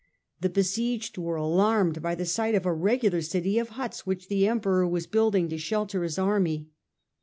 The 0.39 0.49
besieged 0.49 1.19
were 1.19 1.35
alarmed 1.35 2.01
by 2.01 2.15
the 2.15 2.25
sight 2.25 2.55
of 2.55 2.65
a 2.65 2.73
regular 2.73 3.21
city 3.21 3.59
of 3.59 3.69
huts 3.77 4.03
which 4.03 4.29
the 4.29 4.47
Emperor 4.47 4.87
was 4.87 5.05
building 5.05 5.47
to 5.49 5.59
shelter 5.59 6.01
his 6.01 6.17
army. 6.17 6.69